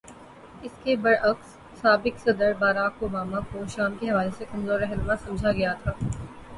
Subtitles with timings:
[0.61, 1.49] اس کے برعکس،
[1.81, 5.91] سابق صدر بارک اوباما کو شام کے حوالے سے کمزور رہنما سمجھا گیا تھا۔